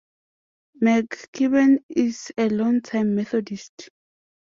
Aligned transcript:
McKibben 0.81 1.77
is 1.87 2.33
a 2.35 2.49
long-time 2.49 3.13
Methodist. 3.13 3.91